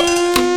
Opa! 0.00 0.49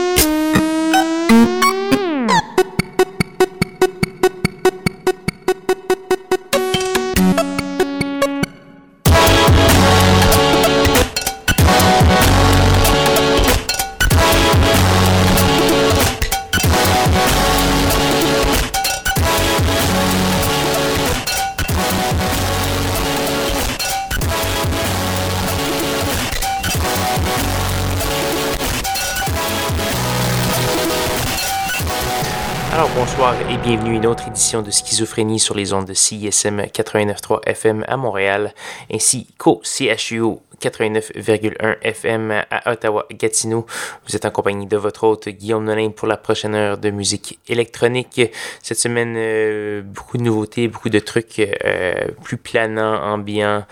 Bienvenue 33.73 33.95
à 33.95 33.97
une 33.97 34.05
autre 34.05 34.27
édition 34.27 34.61
de 34.61 34.69
Schizophrénie 34.69 35.39
sur 35.39 35.55
les 35.55 35.73
ondes 35.73 35.87
de 35.87 35.95
CISM 35.95 36.61
89.3 36.61 37.39
FM 37.47 37.83
à 37.87 37.97
Montréal, 37.97 38.53
ainsi 38.93 39.25
qu'au 39.39 39.63
CHU 39.63 40.21
89,1 40.61 41.77
FM 41.81 42.43
à 42.51 42.71
Ottawa-Gatineau. 42.71 43.65
Vous 44.07 44.15
êtes 44.15 44.25
en 44.25 44.29
compagnie 44.29 44.67
de 44.67 44.77
votre 44.77 45.05
hôte 45.05 45.27
Guillaume 45.27 45.63
Nolin 45.63 45.89
pour 45.89 46.07
la 46.07 46.17
prochaine 46.17 46.53
heure 46.53 46.77
de 46.77 46.91
musique 46.91 47.39
électronique. 47.47 48.21
Cette 48.61 48.77
semaine, 48.77 49.15
euh, 49.17 49.81
beaucoup 49.81 50.19
de 50.19 50.23
nouveautés, 50.23 50.67
beaucoup 50.67 50.89
de 50.89 50.99
trucs 50.99 51.39
euh, 51.39 52.09
plus 52.21 52.37
planants, 52.37 53.01
ambiants, 53.01 53.65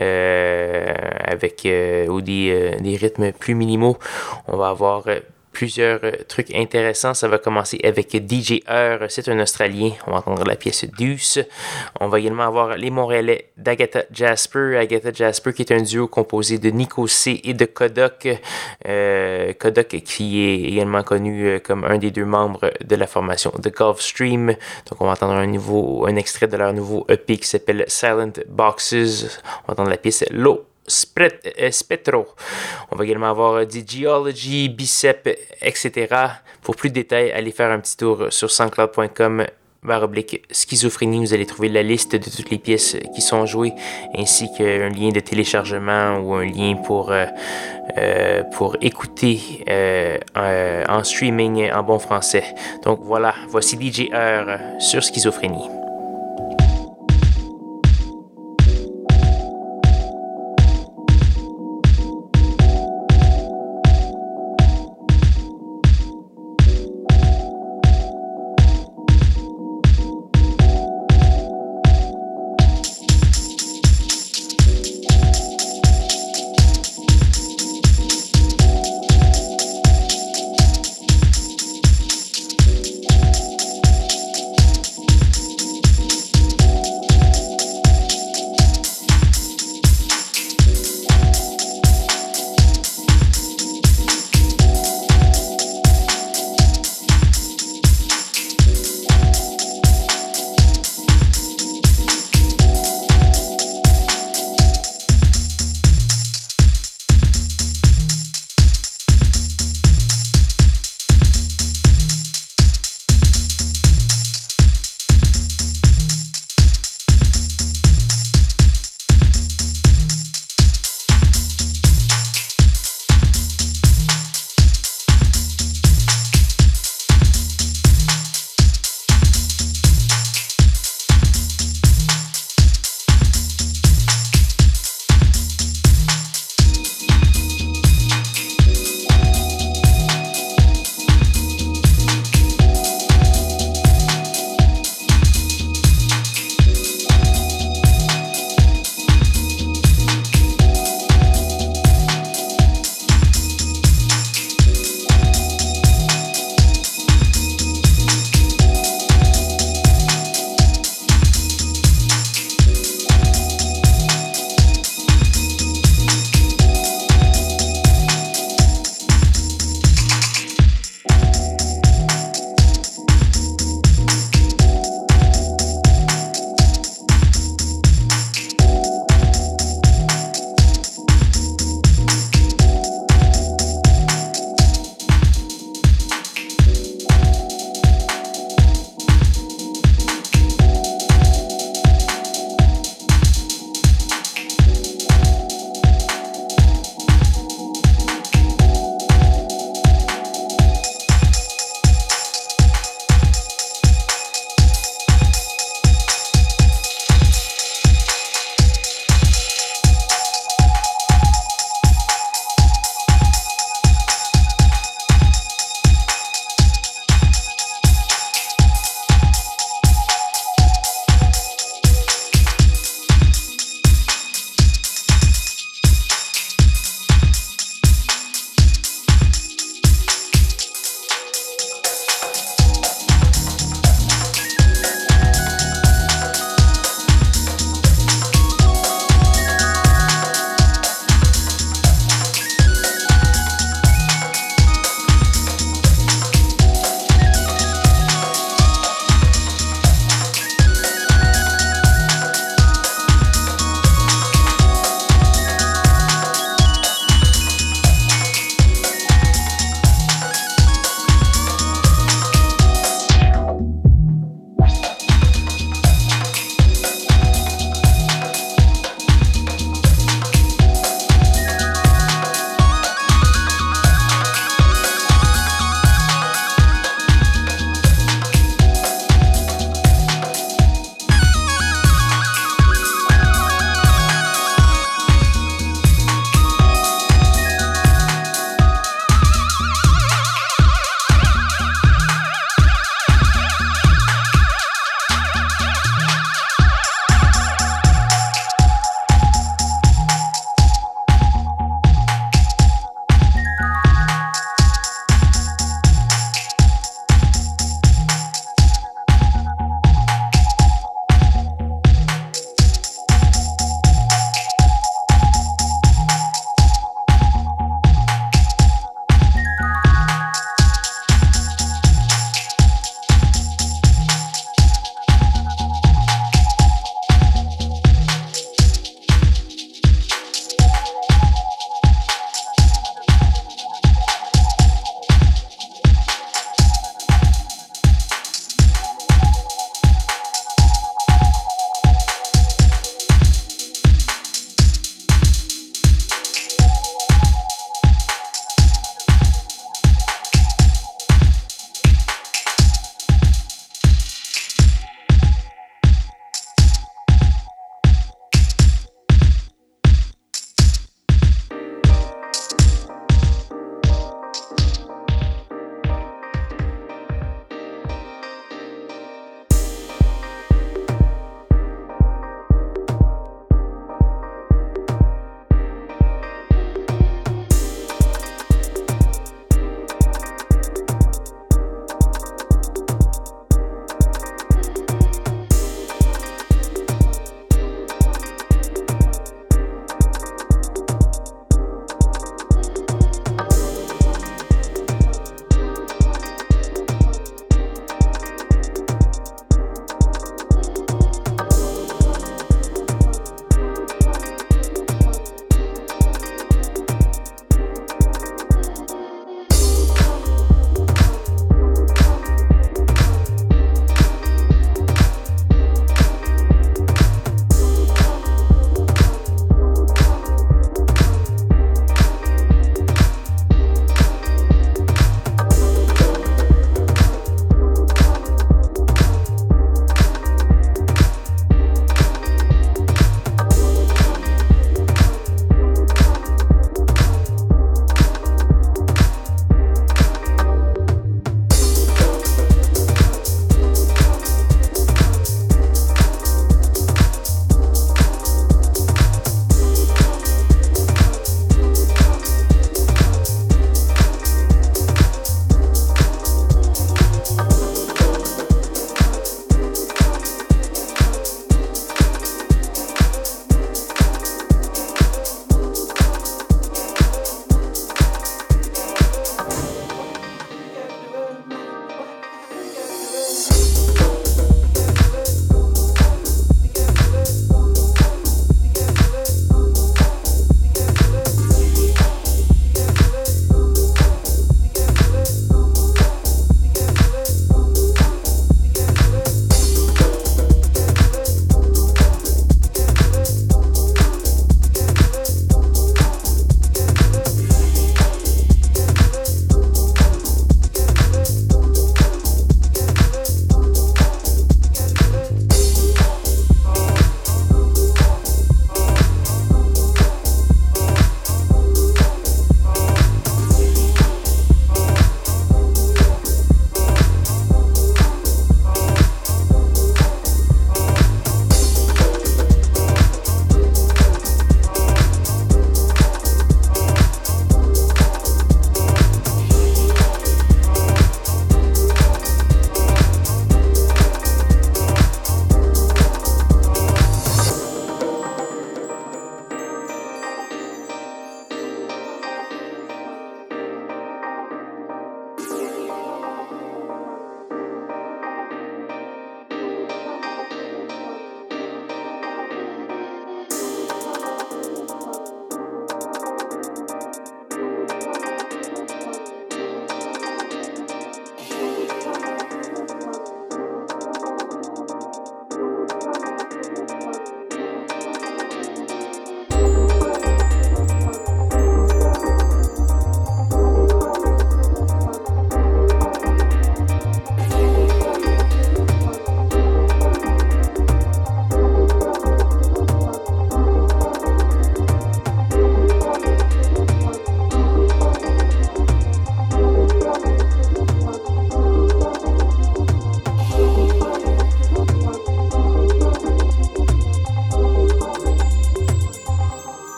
euh, 0.00 0.94
avec 1.24 1.66
ou 2.08 2.20
des 2.20 2.96
rythmes 3.00 3.32
plus 3.32 3.56
minimaux. 3.56 3.98
On 4.46 4.56
va 4.56 4.68
avoir 4.68 5.02
plusieurs 5.58 5.98
euh, 6.04 6.12
trucs 6.28 6.54
intéressants. 6.54 7.14
Ça 7.14 7.26
va 7.26 7.38
commencer 7.38 7.80
avec 7.82 8.14
DJ 8.14 8.60
Heur, 8.68 9.06
c'est 9.08 9.28
un 9.28 9.40
Australien. 9.40 9.90
On 10.06 10.12
va 10.12 10.18
entendre 10.18 10.44
la 10.44 10.54
pièce 10.54 10.84
Deuce. 10.96 11.40
On 11.98 12.06
va 12.06 12.20
également 12.20 12.44
avoir 12.44 12.76
les 12.76 12.90
Montréalais 12.90 13.50
d'Agatha 13.56 14.04
Jasper. 14.12 14.76
Agatha 14.78 15.12
Jasper 15.12 15.52
qui 15.52 15.62
est 15.62 15.72
un 15.72 15.82
duo 15.82 16.06
composé 16.06 16.58
de 16.58 16.70
Nico 16.70 17.08
C 17.08 17.40
et 17.42 17.54
de 17.54 17.64
Kodok. 17.64 18.28
Euh, 18.86 19.52
Kodok 19.54 19.88
qui 19.88 20.44
est 20.44 20.62
également 20.70 21.02
connu 21.02 21.48
euh, 21.48 21.58
comme 21.58 21.82
un 21.82 21.98
des 21.98 22.12
deux 22.12 22.24
membres 22.24 22.70
de 22.84 22.94
la 22.94 23.08
formation 23.08 23.50
The 23.50 23.74
Gulf 23.74 24.00
Stream. 24.00 24.54
Donc 24.88 25.00
on 25.00 25.06
va 25.06 25.12
entendre 25.12 25.34
un, 25.34 25.48
nouveau, 25.48 26.06
un 26.06 26.14
extrait 26.14 26.46
de 26.46 26.56
leur 26.56 26.72
nouveau 26.72 27.04
EP 27.08 27.36
qui 27.36 27.48
s'appelle 27.48 27.84
Silent 27.88 28.34
Boxes. 28.48 29.40
On 29.64 29.66
va 29.66 29.72
entendre 29.72 29.90
la 29.90 29.96
pièce 29.96 30.24
Low 30.30 30.68
Spetro. 30.88 32.26
On 32.90 32.96
va 32.96 33.04
également 33.04 33.30
avoir 33.30 33.54
euh, 33.54 33.64
des 33.64 33.84
Geology, 33.86 34.68
Bicep, 34.68 35.28
etc. 35.62 36.14
Pour 36.62 36.76
plus 36.76 36.90
de 36.90 36.94
détails, 36.94 37.30
allez 37.32 37.52
faire 37.52 37.70
un 37.70 37.80
petit 37.80 37.96
tour 37.96 38.26
sur 38.30 38.50
soundcloud.com 38.50 39.46
oblique 40.02 40.42
schizophrénie, 40.50 41.20
vous 41.20 41.32
allez 41.32 41.46
trouver 41.46 41.68
la 41.68 41.82
liste 41.82 42.14
de 42.14 42.30
toutes 42.30 42.50
les 42.50 42.58
pièces 42.58 42.96
qui 43.14 43.22
sont 43.22 43.46
jouées, 43.46 43.72
ainsi 44.14 44.52
qu'un 44.52 44.90
lien 44.90 45.10
de 45.10 45.20
téléchargement 45.20 46.18
ou 46.18 46.34
un 46.34 46.44
lien 46.44 46.74
pour, 46.84 47.10
euh, 47.10 48.42
pour 48.56 48.76
écouter 48.82 49.64
en 50.46 51.04
streaming 51.04 51.70
en 51.70 51.82
bon 51.84 51.98
français. 51.98 52.44
Donc 52.84 53.00
voilà, 53.02 53.34
voici 53.48 53.76
DJ 53.80 54.10
R 54.12 54.80
sur 54.80 55.02
schizophrénie. 55.02 55.77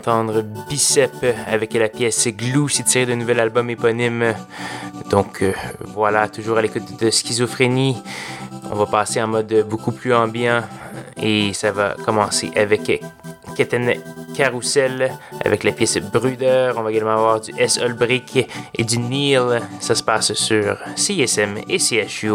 D'entendre 0.00 0.42
Bicep 0.68 1.12
avec 1.46 1.74
la 1.74 1.88
pièce 1.88 2.28
Glue, 2.28 2.70
c'est 2.70 2.84
tiré 2.84 3.06
d'un 3.06 3.16
nouvel 3.16 3.38
album 3.38 3.68
éponyme. 3.68 4.34
Donc 5.10 5.42
euh, 5.42 5.52
voilà, 5.94 6.28
toujours 6.28 6.58
à 6.58 6.62
l'écoute 6.62 6.98
de 7.00 7.10
Schizophrénie. 7.10 8.02
On 8.70 8.76
va 8.76 8.86
passer 8.86 9.20
en 9.20 9.26
mode 9.26 9.66
beaucoup 9.68 9.92
plus 9.92 10.14
ambiant 10.14 10.62
et 11.20 11.52
ça 11.52 11.72
va 11.72 11.94
commencer 12.04 12.50
avec 12.56 13.04
Keten 13.56 13.92
Carousel 14.34 15.12
avec 15.44 15.64
la 15.64 15.72
pièce 15.72 15.98
Bruder. 15.98 16.72
On 16.76 16.82
va 16.82 16.90
également 16.90 17.12
avoir 17.12 17.40
du 17.40 17.52
S. 17.58 17.78
Olbrick 17.78 18.48
et 18.74 18.84
du 18.84 18.98
Neil. 18.98 19.38
Ça 19.80 19.94
se 19.94 20.02
passe 20.02 20.32
sur 20.32 20.78
CSM 20.96 21.58
et 21.68 21.78
CHU. 21.78 22.32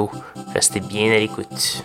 Restez 0.54 0.82
bien 0.82 1.12
à 1.14 1.18
l'écoute. 1.18 1.84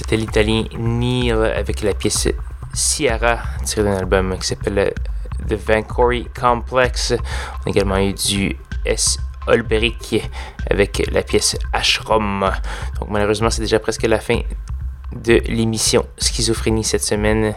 C'était 0.00 0.16
l'italien 0.16 0.64
Neil 0.78 1.30
avec 1.30 1.82
la 1.82 1.92
pièce 1.92 2.26
Ciara, 2.72 3.40
tirée 3.66 3.84
d'un 3.84 3.98
album 3.98 4.34
qui 4.38 4.46
s'appelle 4.46 4.94
The 5.46 5.52
Vancory 5.52 6.26
Complex. 6.34 7.12
On 7.12 7.66
a 7.66 7.70
également 7.70 7.98
eu 7.98 8.14
du 8.14 8.56
S. 8.86 9.18
Olberic 9.46 10.22
avec 10.70 11.06
la 11.12 11.22
pièce 11.22 11.58
Ashram. 11.74 12.50
Donc, 12.98 13.10
malheureusement, 13.10 13.50
c'est 13.50 13.60
déjà 13.60 13.78
presque 13.78 14.04
la 14.04 14.20
fin 14.20 14.40
de 15.12 15.34
l'émission 15.46 16.06
Schizophrénie 16.16 16.84
cette 16.84 17.04
semaine. 17.04 17.54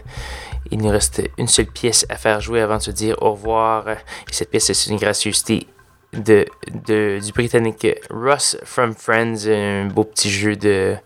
Il 0.70 0.80
nous 0.80 0.90
reste 0.90 1.22
une 1.38 1.48
seule 1.48 1.68
pièce 1.68 2.06
à 2.10 2.18
faire 2.18 2.42
jouer 2.42 2.60
avant 2.60 2.76
de 2.76 2.82
se 2.82 2.92
dire 2.92 3.16
au 3.22 3.32
revoir. 3.32 3.88
Et 3.88 3.96
cette 4.34 4.50
pièce, 4.50 4.70
c'est 4.74 4.90
une 4.90 4.98
gracieuseté 4.98 5.66
de, 6.12 6.46
de, 6.74 7.20
du 7.24 7.32
Britannique 7.32 7.88
Ross 8.10 8.58
from 8.66 8.94
Friends, 8.94 9.48
un 9.48 9.86
beau 9.86 10.04
petit 10.04 10.30
jeu 10.30 10.58
de 10.58 10.98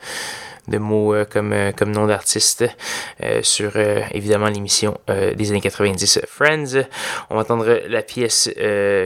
de 0.68 0.78
mots 0.78 1.14
euh, 1.14 1.26
comme, 1.26 1.54
euh, 1.54 1.72
comme 1.72 1.92
nom 1.92 2.08
d'artiste 2.08 2.66
euh, 3.24 3.42
sur 3.44 3.78
évidemment 4.12 4.48
l'émission 4.48 4.98
des 5.08 5.52
années 5.52 5.62
90 5.62 6.22
Friends. 6.28 6.84
On 7.30 7.36
va 7.36 7.42
entendre 7.42 7.82
la 7.88 8.02
pièce 8.02 8.50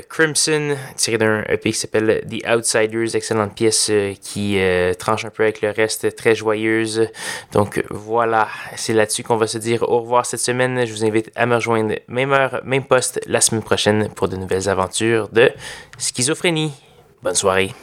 Crimson 0.10 0.76
tirée 0.96 1.18
d'un 1.18 1.44
EP 1.44 1.72
qui 1.72 1.78
s'appelle 1.78 2.24
The 2.30 2.48
Outsiders, 2.48 3.16
excellente 3.16 3.56
pièce 3.56 3.92
qui 4.22 4.60
tranche 4.98 5.26
un 5.26 5.30
peu 5.30 5.44
avec 5.44 5.62
le 5.62 5.70
reste, 5.70 6.16
très 6.16 6.36
joyeuse. 6.36 7.08
Donc 7.52 7.84
voilà, 7.90 8.48
c'est 8.76 8.94
là-dessus 8.94 9.24
qu'on 9.24 9.38
va 9.38 9.48
se 9.48 9.58
dire 9.58 9.84
au 9.84 10.02
revoir 10.02 10.26
cette 10.26 10.40
semaine. 10.40 10.86
Je 10.86 10.92
vous 10.92 11.06
invite 11.06 11.32
à 11.36 11.46
me 11.46 11.56
rejoindre 11.56 11.96
même 12.08 12.34
heure, 12.34 12.62
même 12.64 12.84
poste 12.84 13.20
la 13.28 13.42
semaine 13.42 13.64
prochaine 13.64 14.10
pour 14.10 14.28
de 14.28 14.38
nouvelles 14.38 14.70
aventures 14.70 15.30
de 15.30 15.52
schizophrénie. 15.98 16.74
Bonne 17.22 17.36
soirée. 17.36 17.74